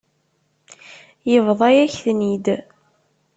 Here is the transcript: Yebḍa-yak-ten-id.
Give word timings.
Yebḍa-yak-ten-id. 1.31 2.45